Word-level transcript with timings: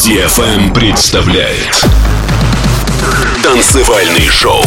DFM 0.00 0.72
представляет 0.72 1.84
Танцевальный 3.42 4.28
шоу 4.30 4.64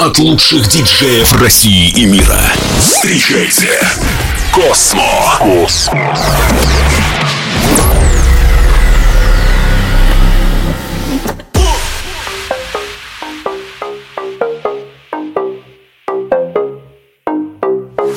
от 0.00 0.18
лучших 0.18 0.66
диджеев 0.66 1.30
России 1.40 1.90
и 1.90 2.06
мира. 2.06 2.40
Встречайте 2.80 3.78
Космо. 4.50 5.36
Космо. 5.38 6.16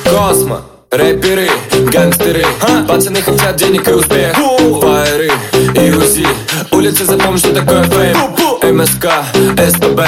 Космо, 0.04 0.62
рэперы, 0.90 1.50
гангстеры 1.92 2.46
Пацаны 2.88 3.20
хотят 3.20 3.56
денег 3.56 3.86
и 3.86 3.92
успех 3.92 4.34
Фаеры 4.80 5.30
и 5.96 5.98
УЗИ 5.98 6.28
Улицы 6.70 7.04
запомни, 7.04 7.38
что 7.38 7.54
такое 7.54 7.82
фейм 7.84 8.76
МСК, 8.76 9.06
СПБ 9.34 10.00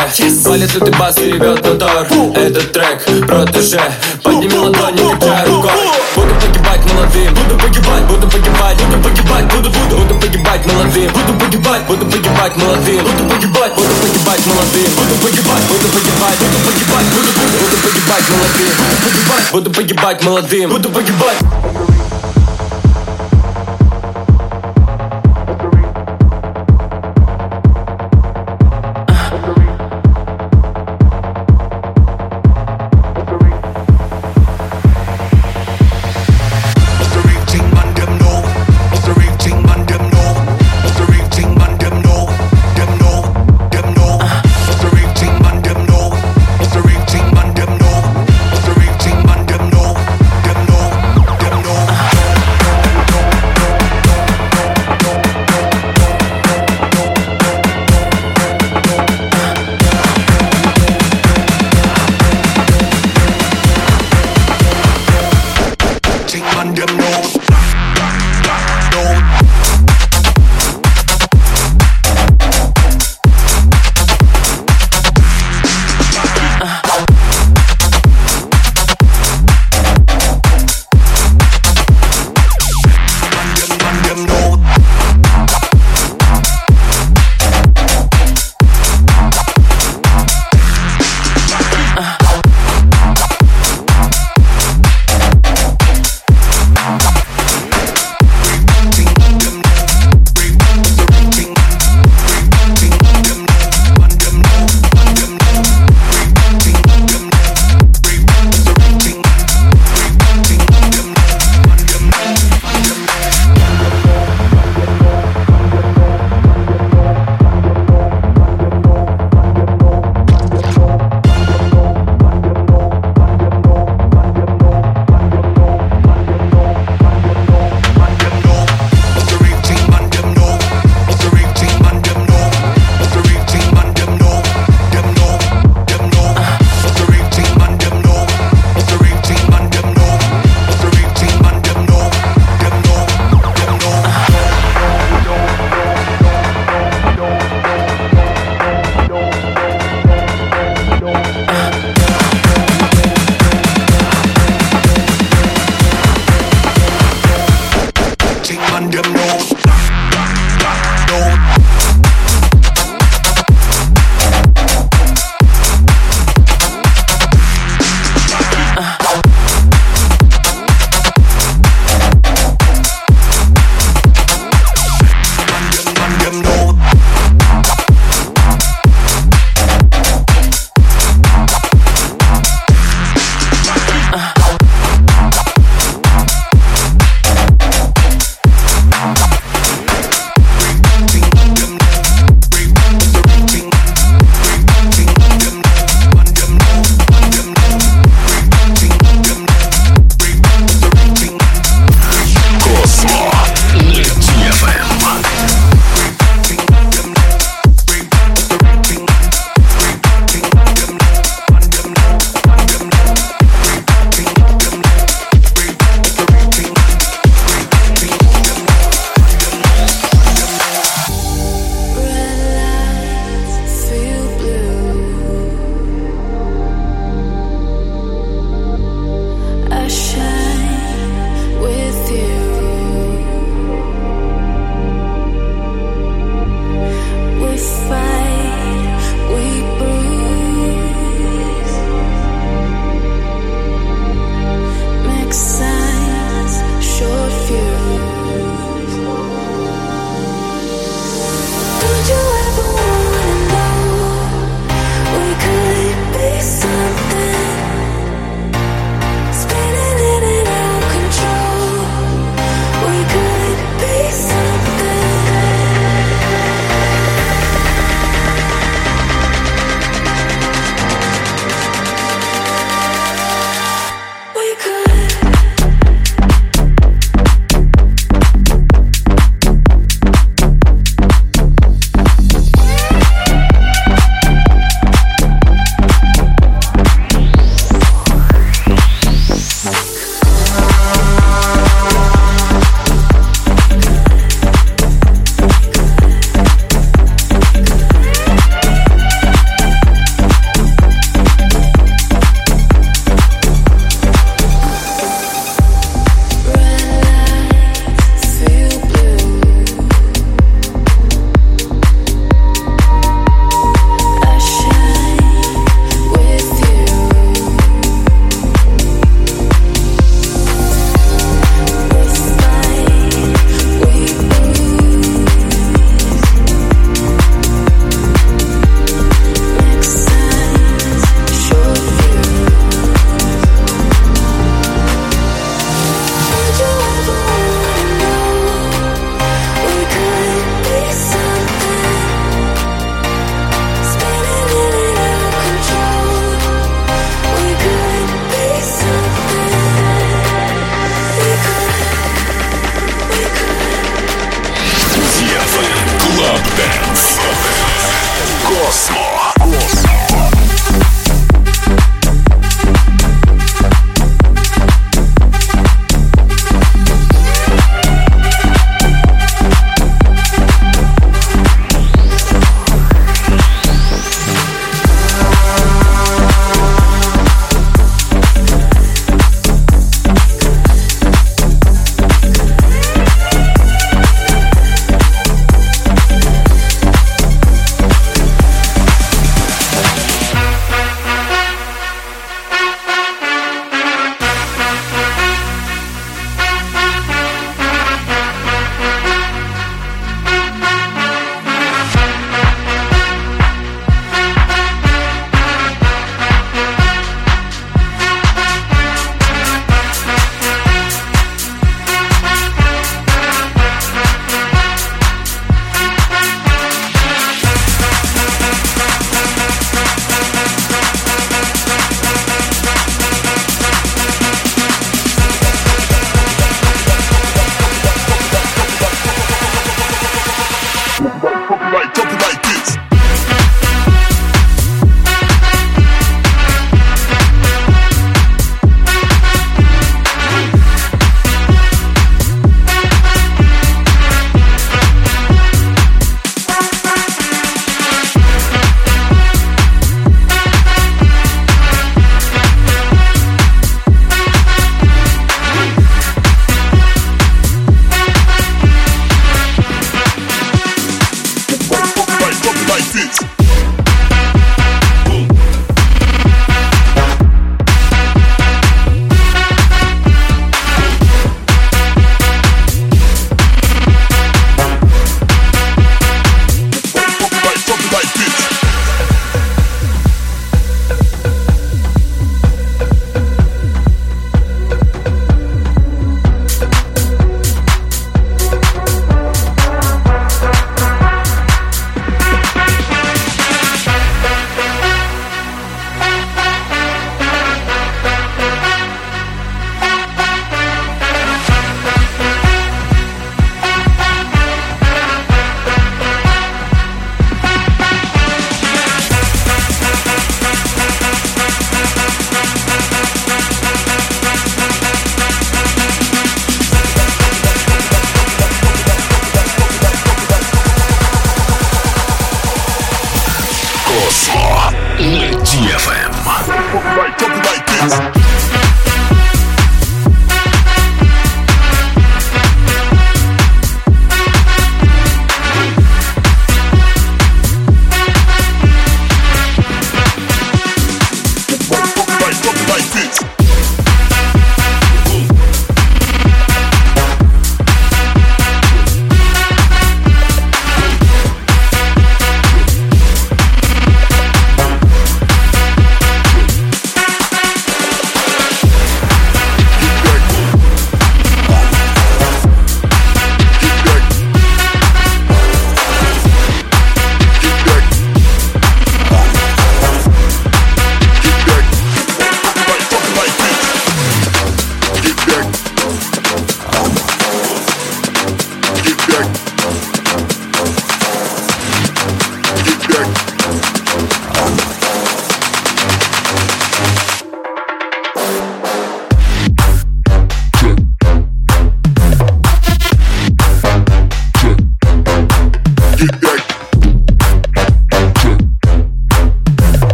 Валит 0.47 0.75
лютый 0.75 0.99
бас 0.99 1.19
и 1.19 1.33
ревет 1.33 1.65
мотор 1.65 2.07
Этот 2.35 2.73
трек, 2.73 3.05
протеже 3.27 3.81
Подними 4.23 4.57
ладони, 4.57 5.15
качай 5.15 5.47
рукой 5.47 5.71
Буду 6.17 6.35
погибать 6.35 6.93
молодым. 6.93 7.35
Буду 7.35 7.59
погибать, 7.59 8.05
буду 8.05 8.29
погибать 8.29 8.77
Буду 8.77 9.03
погибать, 9.03 9.45
буду, 9.55 9.71
буду 9.71 9.97
Буду 9.97 10.15
погибать 10.21 10.67
молодым. 10.67 11.13
Буду 11.13 11.39
погибать, 11.39 11.83
буду 11.87 12.07
погибать 12.07 12.57
молодым. 12.57 13.05
Буду 13.05 13.25
погибать, 13.31 13.73
буду 13.75 13.95
погибать 14.03 14.47
молодым. 14.47 14.91
Буду 14.97 15.15
погибать, 15.23 15.65
буду 15.69 15.89
погибать 15.89 16.39
Буду 16.39 16.59
погибать, 16.67 17.07
буду, 17.15 17.31
буду 17.33 17.59
Буду 17.63 17.77
погибать 17.85 18.25
молодым. 18.29 18.73
Буду 18.89 19.01
погибать, 19.05 19.53
буду 19.53 19.71
погибать 19.71 20.23
молодым. 20.25 20.71
Буду 20.71 20.91
погибать 20.91 21.88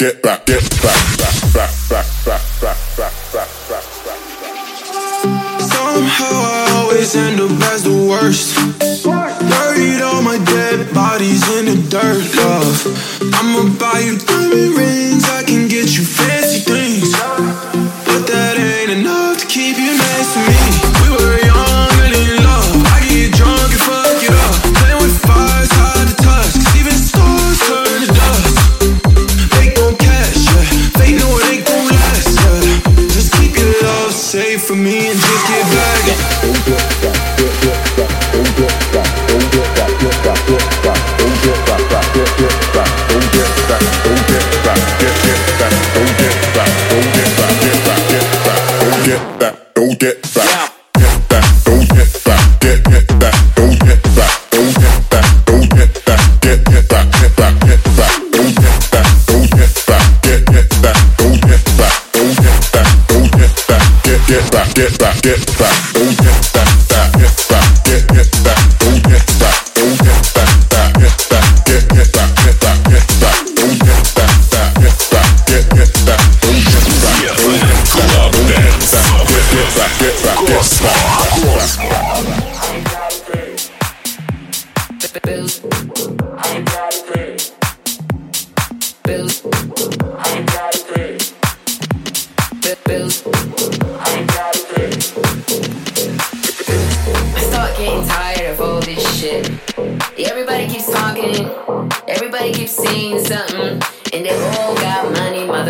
get 0.00 0.22
back, 0.22 0.29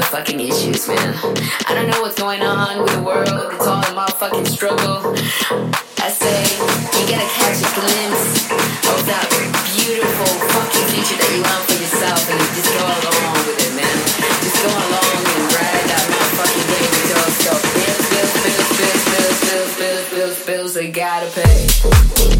motherfucking 0.00 0.40
issues, 0.40 0.88
man. 0.88 1.14
I 1.68 1.74
don't 1.74 1.88
know 1.88 2.00
what's 2.00 2.18
going 2.18 2.40
on 2.40 2.82
with 2.82 2.92
the 2.94 3.02
world. 3.02 3.52
It's 3.52 3.66
all 3.66 3.84
a 3.84 3.92
motherfucking 3.92 4.48
struggle. 4.48 5.12
I 6.00 6.08
say, 6.08 6.40
you 6.96 7.04
gotta 7.04 7.28
catch 7.28 7.60
a 7.60 7.68
glimpse 7.76 8.48
of 8.88 9.00
that 9.04 9.28
beautiful 9.76 10.32
fucking 10.56 10.88
future 10.88 11.20
that 11.20 11.30
you 11.36 11.42
want 11.44 11.62
for 11.68 11.76
yourself 11.76 12.22
and 12.32 12.38
you 12.40 12.48
just 12.56 12.72
go 12.72 12.80
along 12.80 13.44
with 13.44 13.60
it, 13.60 13.72
man. 13.76 13.96
Just 14.40 14.56
go 14.64 14.72
along 14.72 15.20
and 15.20 15.44
ride 15.52 15.84
that 15.92 16.04
motherfucking 16.08 16.64
fucking 16.64 16.92
with 16.96 17.08
yourself. 17.12 17.60
Bills, 17.76 18.04
bills, 18.08 18.34
bills, 18.40 18.72
bills, 18.80 19.04
bills, 19.04 19.44
bills, 19.44 19.76
bills, 19.76 19.76
bills, 19.76 20.08
bills, 20.08 20.40
bills, 20.40 20.76
bills, 20.80 20.80
bills, 20.96 21.32
bills, 21.36 22.39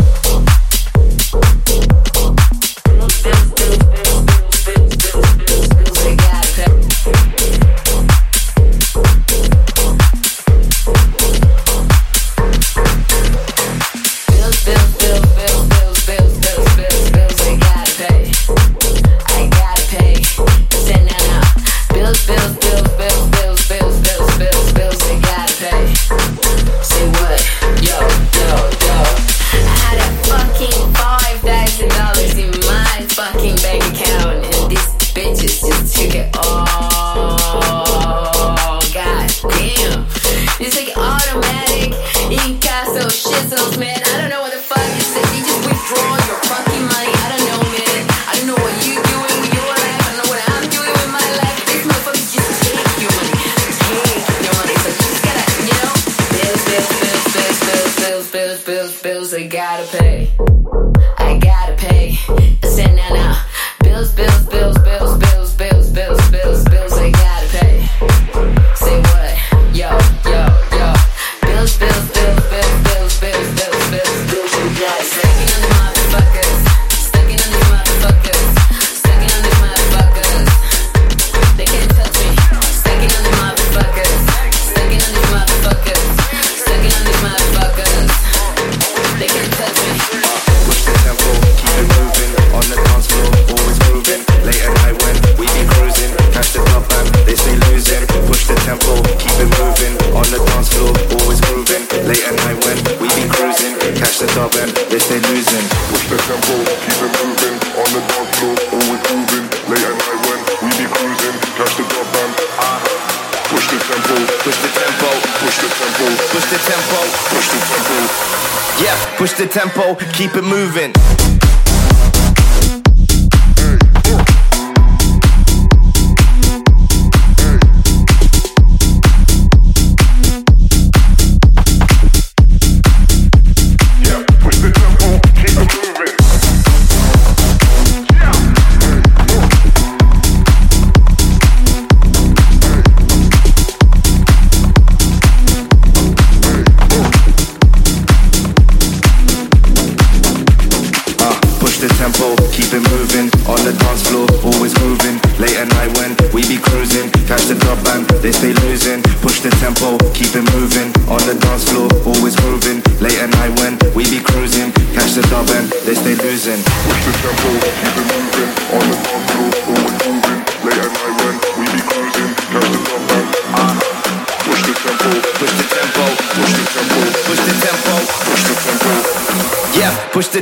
the 119.41 119.47
tempo, 119.47 119.95
keep 120.13 120.35
it 120.35 120.45
moving. 120.45 121.30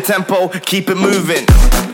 tempo, 0.09 0.49
keep 0.49 0.89
it 0.89 0.97
moving. 0.97 1.88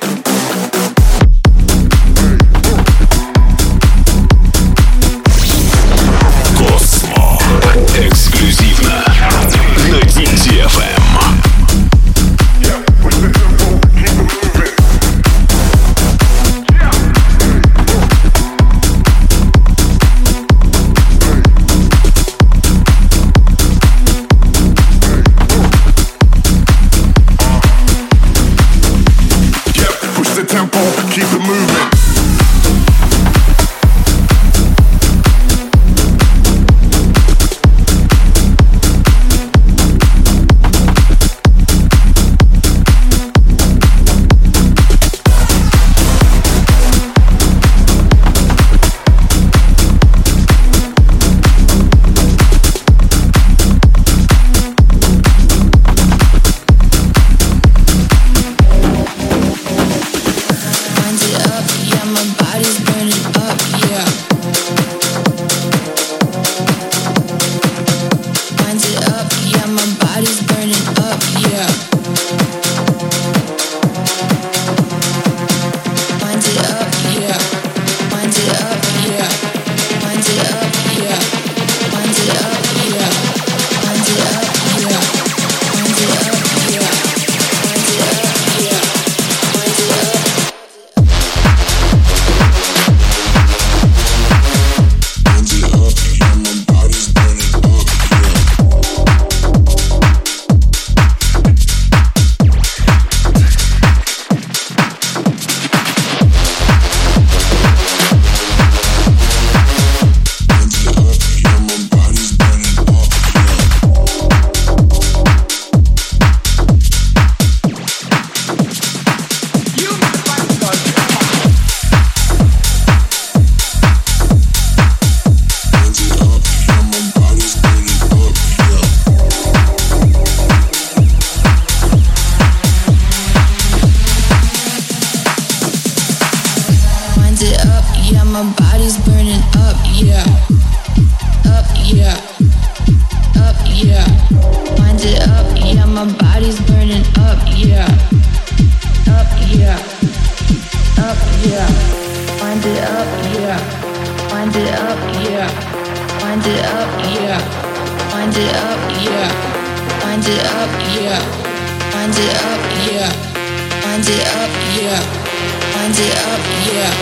wind 165.85 165.99
it 165.99 166.17
up, 166.17 166.41
yeah. 166.73 166.93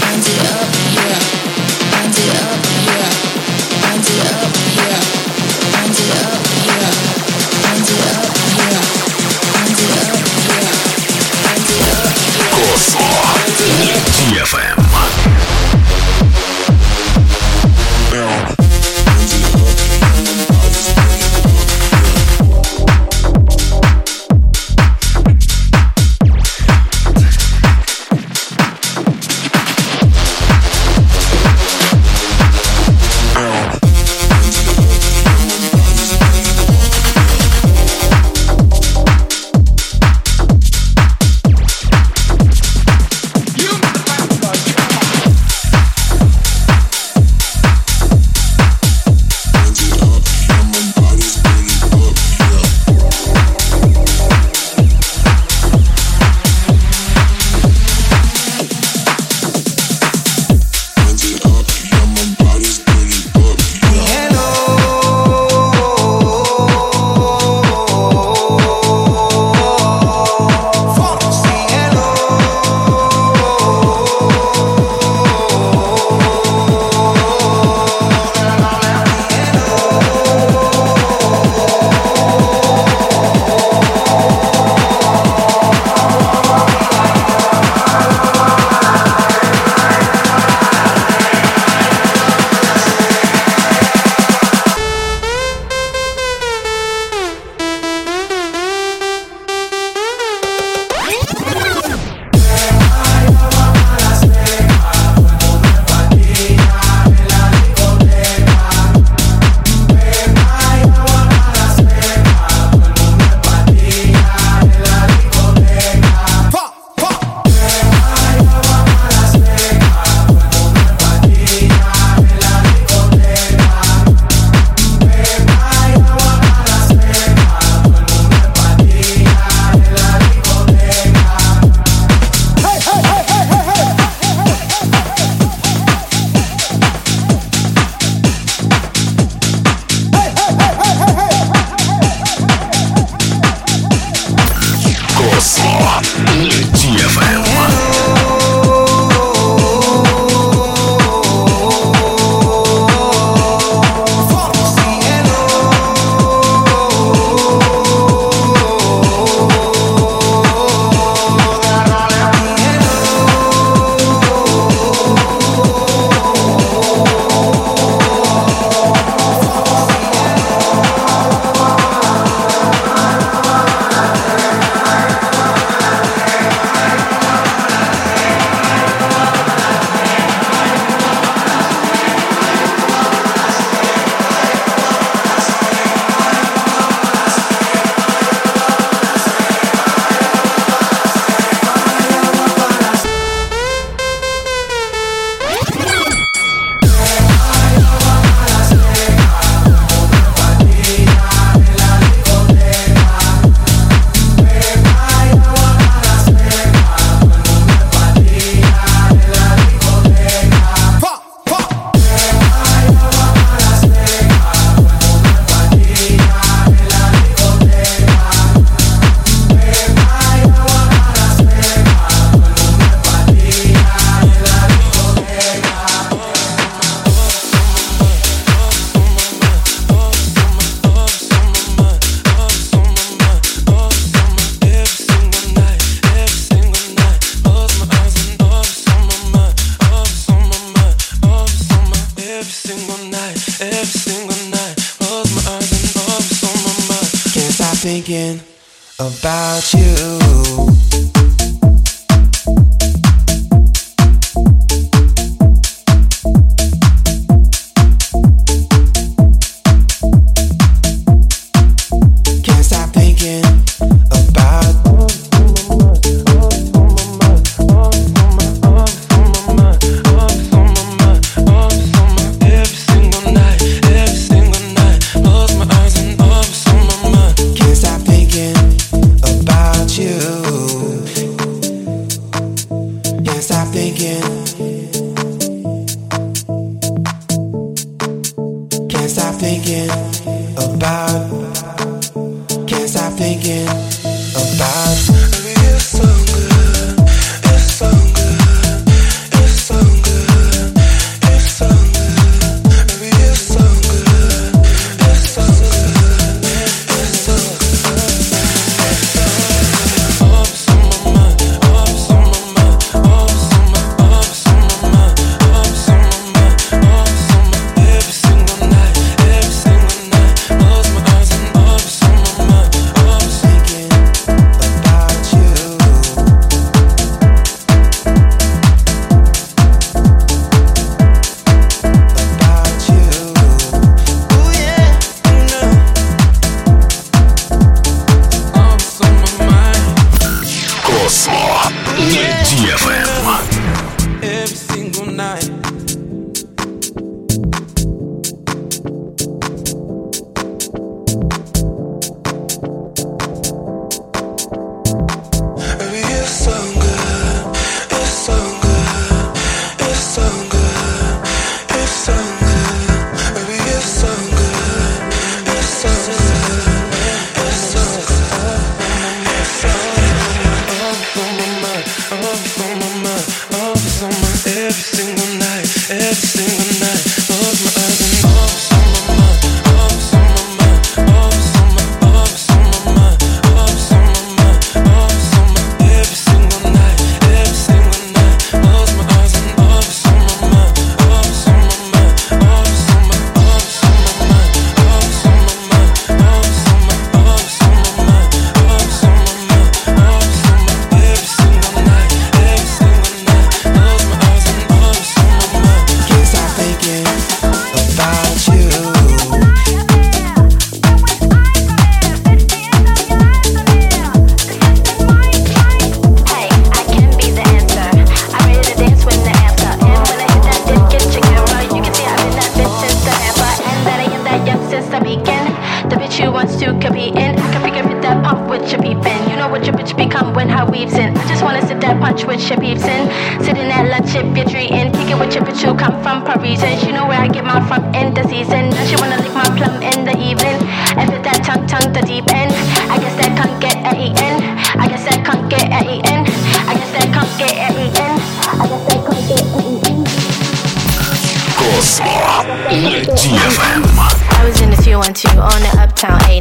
Wind 0.00 0.26
it 0.26 0.50
up, 0.50 1.36
yeah. 1.36 1.41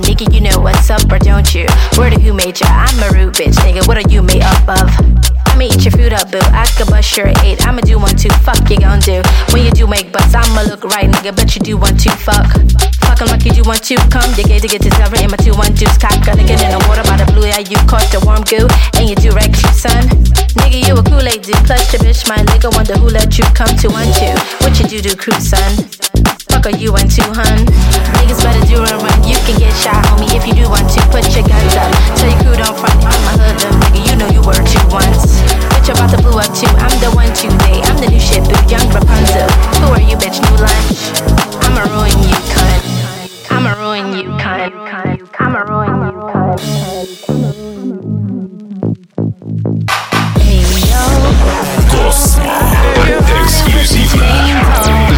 Nigga, 0.02 0.34
you 0.34 0.42
know 0.42 0.60
what's 0.60 0.90
up 0.90 1.06
or 1.12 1.20
don't 1.20 1.54
you 1.54 1.68
Word 1.98 2.14
of 2.14 2.22
who 2.22 2.34
made 2.34 2.60
you? 2.60 2.66
I'm 2.66 2.98
a 3.04 3.14
rude 3.14 3.36
bitch, 3.36 3.54
nigga. 3.62 3.88
What 3.88 3.98
are 3.98 4.10
you 4.10 4.24
made 4.24 4.42
up 4.42 4.66
of? 4.66 4.90
I'ma 5.54 5.70
eat 5.70 5.86
your 5.86 5.92
food 5.92 6.14
up, 6.14 6.32
boo. 6.32 6.42
Ask 6.50 6.80
a 6.80 6.86
bus, 6.86 7.06
you 8.70 8.80
gon' 8.80 9.00
do. 9.00 9.22
When 9.54 9.64
you 9.64 9.72
do 9.72 9.86
make 9.86 10.12
hater. 10.12 10.34
I'ma 10.34 10.64
look 10.64 10.84
right, 10.84 11.10
nigga. 11.10 11.36
But 11.36 11.54
you 11.56 11.62
do 11.62 11.78
one, 11.78 11.96
to 11.98 12.10
fuck. 12.10 12.50
Fucking 13.06 13.28
like 13.28 13.46
you 13.46 13.52
do 13.52 13.62
want 13.64 13.84
to 13.86 13.96
come. 14.10 14.26
You 14.34 14.46
gave 14.46 14.64
to 14.82 14.92
seven 14.98 15.22
in 15.22 15.30
my 15.30 15.38
two 15.38 15.54
one 15.54 15.74
deuce 15.74 15.98
cock. 15.98 16.18
Gonna 16.26 16.42
get 16.42 16.64
in 16.64 16.72
the 16.74 16.82
water 16.90 17.04
by 17.06 17.22
the 17.22 17.30
blue 17.30 17.46
eye. 17.46 17.66
You 17.70 17.78
caught 17.86 18.10
the 18.10 18.24
warm 18.26 18.42
goo 18.50 18.66
and 18.98 19.10
you 19.10 19.16
do 19.16 19.30
cute 19.54 19.78
son. 19.78 20.10
Nigga, 20.58 20.82
you 20.88 20.98
a 20.98 21.04
Kool-Aid 21.04 21.46
dude. 21.46 21.62
Plus 21.70 21.86
your 21.94 22.02
bitch, 22.02 22.26
my 22.28 22.42
nigga. 22.50 22.74
Wonder 22.74 22.98
who 22.98 23.10
let 23.14 23.38
you 23.38 23.46
come 23.54 23.70
to 23.78 23.90
one 23.94 24.10
two. 24.18 24.34
What 24.66 24.80
you 24.80 24.88
do 24.90 25.02
do 25.02 25.14
crew 25.16 25.38
son? 25.38 26.01
fuck 26.62 26.74
are 26.74 26.78
you 26.78 26.96
into, 26.98 27.24
hun? 27.24 27.66
Niggas 28.22 28.44
better 28.44 28.62
do 28.68 28.82
and 28.82 29.02
run, 29.02 29.24
you 29.24 29.36
can 29.46 29.58
get 29.58 29.74
shot 29.82 30.06
homie, 30.06 30.30
if 30.36 30.46
you 30.46 30.54
do 30.54 30.70
want 30.70 30.90
to. 30.90 31.02
Put 31.10 31.26
your 31.36 31.48
guns 31.48 31.76
up, 31.76 31.92
tell 32.18 32.30
your 32.30 32.40
crew 32.42 32.56
don't 32.56 32.78
front. 32.78 33.02
I'm 33.02 33.26
a 33.30 33.34
hood 33.42 33.58
of 33.66 33.74
nigga, 33.82 34.02
you 34.06 34.16
know 34.18 34.30
you 34.30 34.42
were 34.46 34.62
two 34.70 34.82
once. 34.94 35.42
Bitch, 35.74 35.88
you're 35.88 35.98
about 35.98 36.12
to 36.14 36.22
blow 36.22 36.38
up 36.38 36.52
too. 36.54 36.70
I'm 36.78 36.94
the 37.02 37.10
one 37.16 37.34
to 37.34 37.48
today, 37.50 37.82
I'm 37.82 37.98
the 37.98 38.08
new 38.10 38.20
shit, 38.20 38.44
boo, 38.46 38.58
young 38.70 38.86
Rapunzel. 38.94 39.50
Who 39.82 39.88
are 39.94 40.02
you, 40.02 40.18
bitch, 40.18 40.38
new 40.38 40.58
lunch? 40.62 41.02
I'ma 41.66 41.82
ruin 41.90 42.18
you, 42.30 42.38
cunt. 42.54 42.82
I'ma 43.50 43.74
ruin 43.82 44.14
you, 44.18 44.30
cunt. 44.38 44.74
I'ma 45.40 45.62
ruin 45.66 45.94
you, 46.06 46.14
cunt. 46.30 46.62
Hey, 50.38 50.62
yo. 50.90 51.02
Космо. 51.90 52.82
Эксклюзивно 53.42 54.26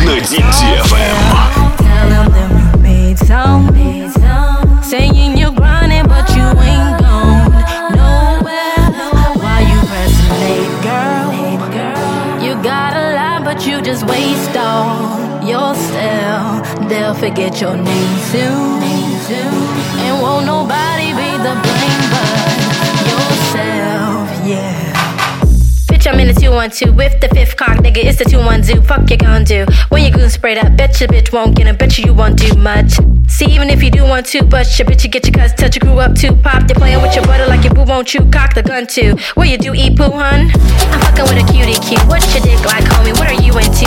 на 0.05 0.19
DFM. 0.21 1.22
get 17.35 17.61
your 17.61 17.75
name 17.75 18.19
soon. 18.31 18.83
And 20.03 20.21
won't 20.21 20.45
nobody 20.45 21.07
be 21.13 21.29
the 21.41 21.53
blame 21.63 22.05
but 22.13 22.93
yourself, 23.09 24.29
yeah. 24.45 24.93
Bitch, 25.89 26.05
I'm 26.11 26.19
in 26.19 26.27
the 26.27 26.33
212 26.33 26.95
with 26.95 27.19
the 27.21 27.29
fifth 27.29 27.57
cock, 27.57 27.77
nigga. 27.77 27.97
It's 27.97 28.19
the 28.19 28.25
212. 28.25 28.85
Fuck 28.85 29.09
you 29.09 29.17
gon' 29.17 29.45
do. 29.45 29.65
When 29.89 30.03
you 30.03 30.11
goon 30.11 30.29
sprayed 30.29 30.57
up, 30.57 30.77
bet 30.77 30.99
your 30.99 31.09
bitch 31.09 31.33
won't 31.33 31.55
get 31.55 31.65
him. 31.67 31.75
Bet 31.75 31.97
you 31.97 32.05
you 32.05 32.13
won't 32.13 32.37
do 32.37 32.53
much. 32.55 32.93
See, 33.27 33.45
even 33.45 33.69
if 33.69 33.81
you 33.81 33.89
do 33.89 34.03
want 34.03 34.27
to, 34.27 34.43
but 34.43 34.67
your 34.77 34.87
bitch, 34.87 35.03
you 35.03 35.09
get 35.09 35.25
your 35.25 35.33
cuss, 35.33 35.53
touch, 35.53 35.75
you 35.75 35.81
grew 35.81 35.97
up 35.99 36.13
too. 36.13 36.35
Pop, 36.35 36.67
they 36.67 36.75
playing 36.75 37.01
with 37.01 37.15
your 37.15 37.25
butter 37.25 37.47
like 37.47 37.63
your 37.63 37.73
boo 37.73 37.83
won't 37.83 38.13
you 38.13 38.21
cock 38.29 38.53
the 38.53 38.61
gun 38.61 38.85
too. 38.85 39.17
What 39.33 39.49
you 39.49 39.57
do, 39.57 39.73
eat 39.73 39.97
poo, 39.97 40.11
hun? 40.11 40.51
I'm 40.53 40.99
fucking 41.01 41.25
with 41.25 41.41
a 41.41 41.51
cutie 41.51 41.79
cute. 41.81 42.03
What's 42.05 42.29
your 42.35 42.43
dick 42.43 42.63
like, 42.65 42.83
homie? 42.83 43.17
What 43.17 43.29
are 43.29 43.41
you 43.41 43.57
into? 43.57 43.82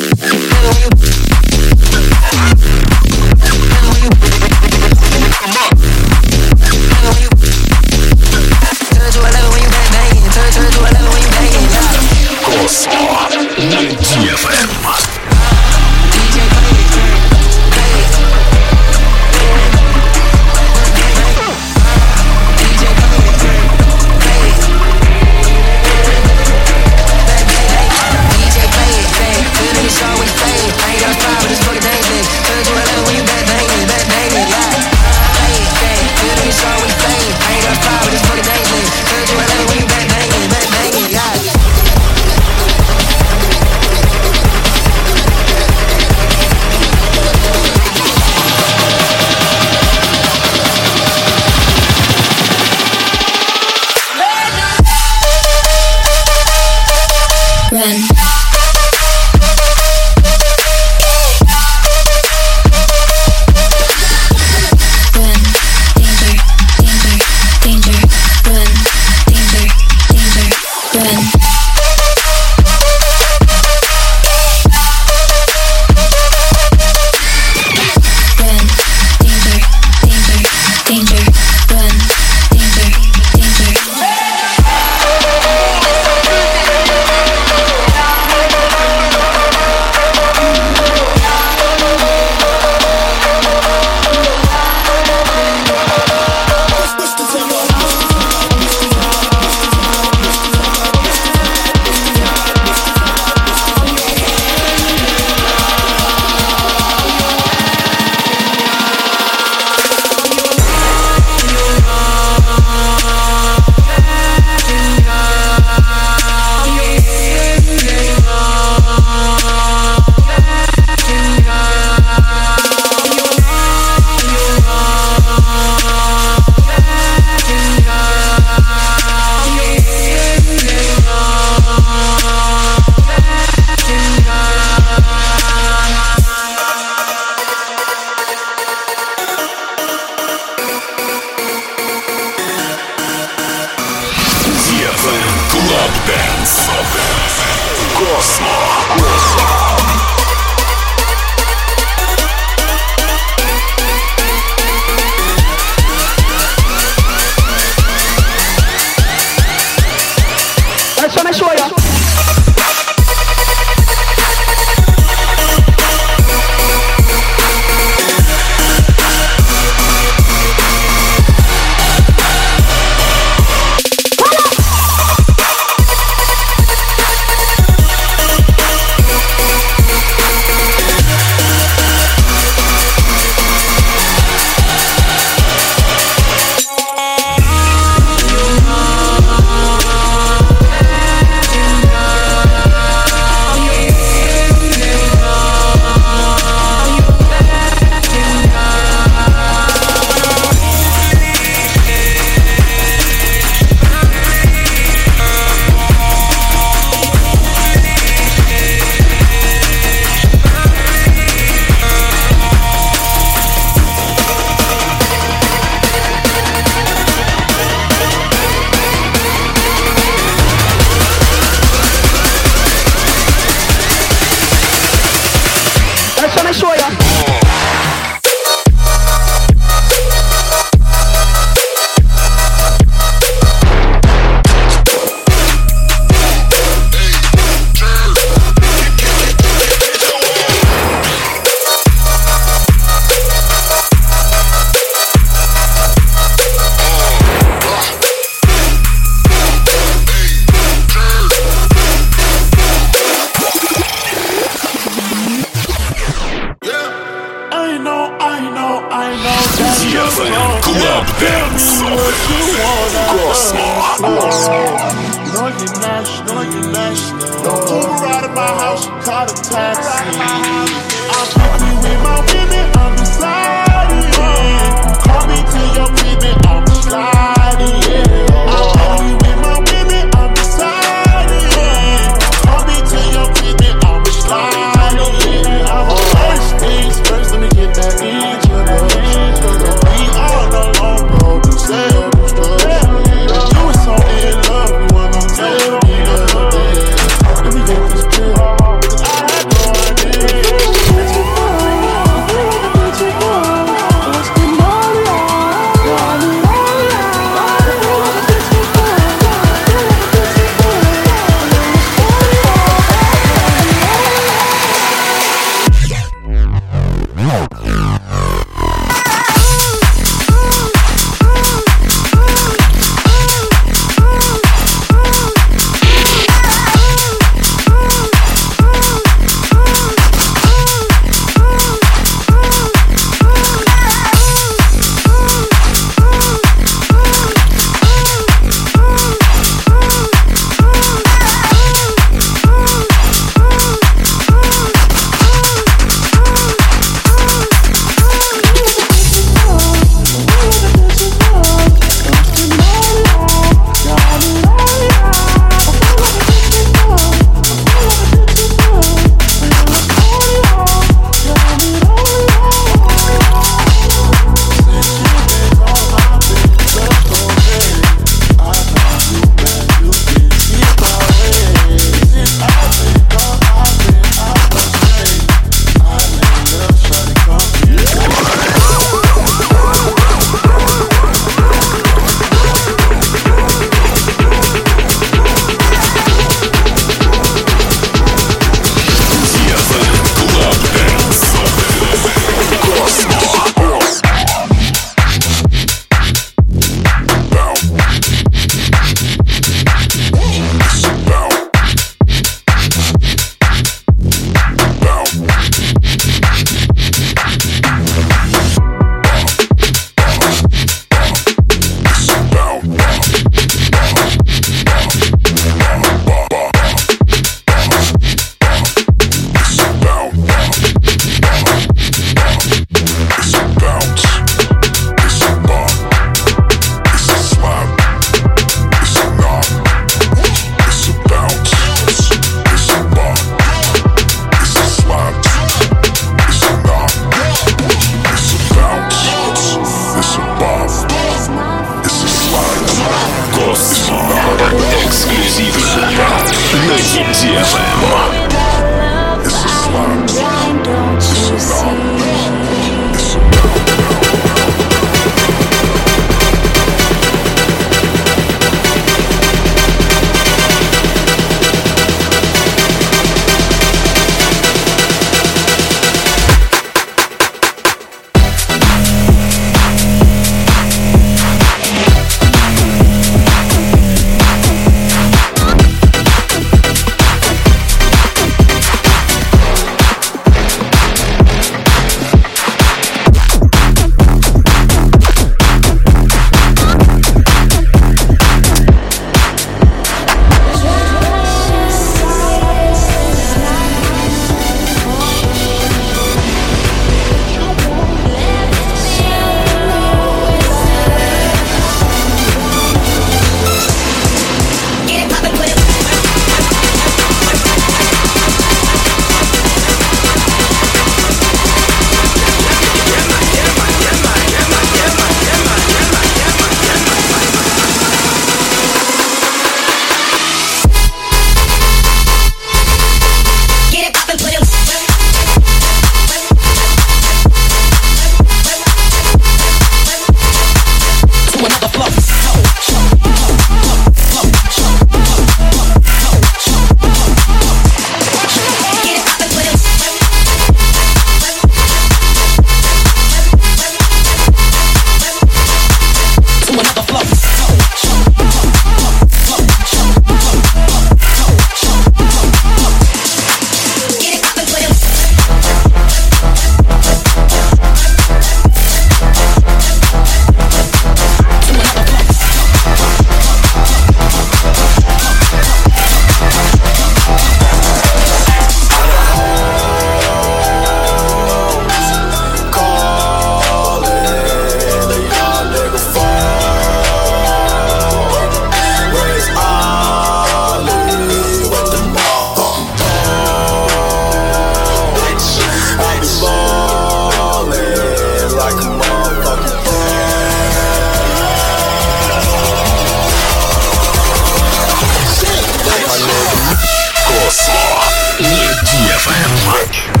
rich. 599.53 600.00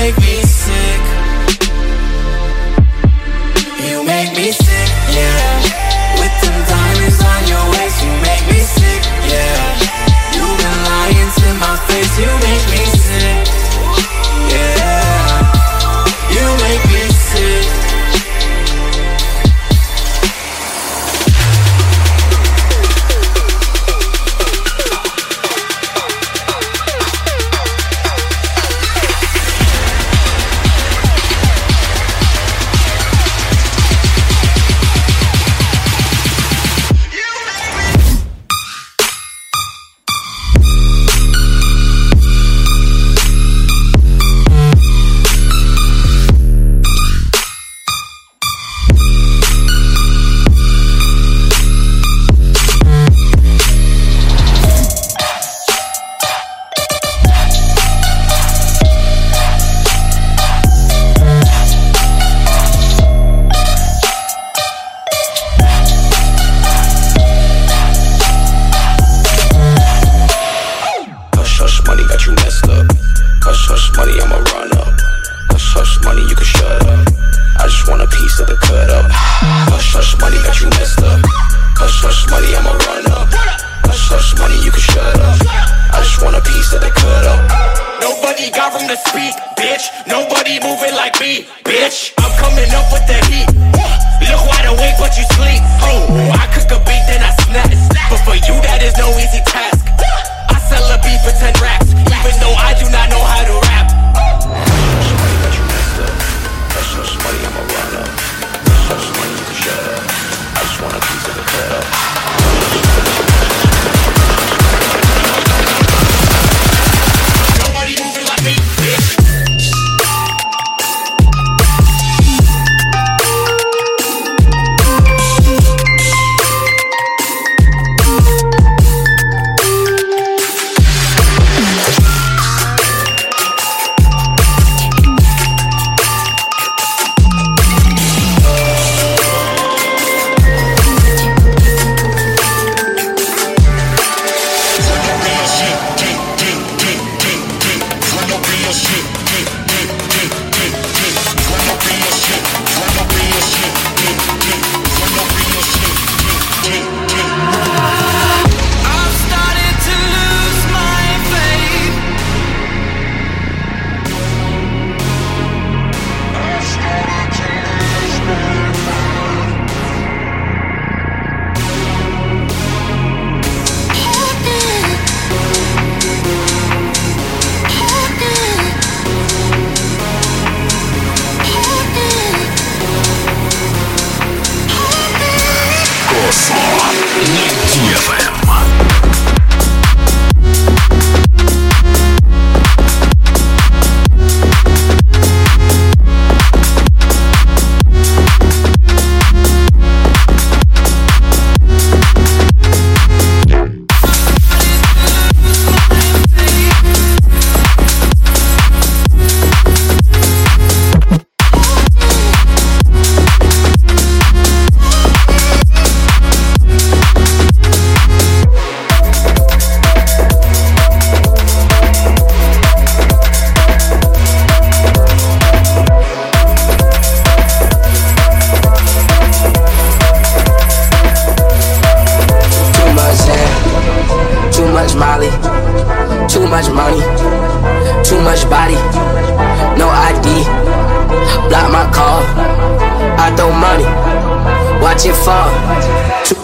make 0.00 0.18
me 0.18 0.45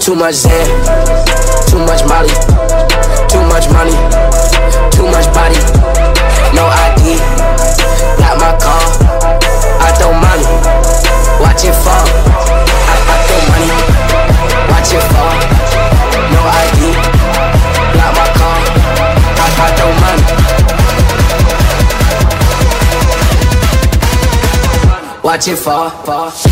Too 0.03 0.17
much 0.17 0.35
Zen, 0.35 0.67
too 1.71 1.79
much 1.87 2.03
Molly, 2.09 2.35
too 3.31 3.41
much 3.47 3.71
money, 3.71 3.95
too 4.91 5.07
much 5.07 5.27
body. 5.33 5.55
No 6.53 6.67
ID, 6.67 7.23
block 8.19 8.37
my 8.43 8.51
car. 8.59 8.83
I 9.79 9.93
throw 9.97 10.13
money, 10.13 10.43
watch 11.41 11.63
it 11.65 11.75
fall. 11.79 12.07
I, 12.91 12.95
I 13.13 13.17
throw 13.27 13.41
money, 13.53 13.71
watch 14.69 14.93
it 14.93 15.05
fall. 15.13 15.39
No 16.35 16.41
ID, 16.51 16.81
block 17.95 18.13
my 18.19 18.27
car. 18.39 18.59
I, 19.39 19.47
I 19.63 19.71
throw 19.77 19.93
money. 20.03 20.25
Watch 25.23 25.47
it 25.47 25.57
fall, 25.57 25.91
fall. 25.91 26.52